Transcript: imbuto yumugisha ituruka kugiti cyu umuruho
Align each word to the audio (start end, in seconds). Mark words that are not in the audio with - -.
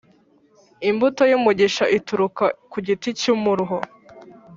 imbuto 0.89 1.21
yumugisha 1.31 1.83
ituruka 1.97 2.45
kugiti 2.71 3.09
cyu 3.19 3.31
umuruho 3.35 3.77